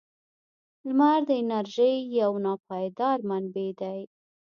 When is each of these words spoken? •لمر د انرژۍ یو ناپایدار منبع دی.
•لمر 0.87 1.19
د 1.29 1.31
انرژۍ 1.41 1.95
یو 2.19 2.31
ناپایدار 2.45 3.17
منبع 3.29 3.69
دی. 3.81 3.99